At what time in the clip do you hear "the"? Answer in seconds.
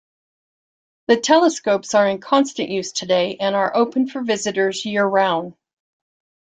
1.09-1.17